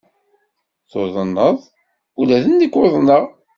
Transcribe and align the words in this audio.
Tuḍneḍ? 0.91 1.57
Ula 2.19 2.37
d 2.43 2.45
nekk 2.49 2.73
uḍneɣ. 2.83 3.23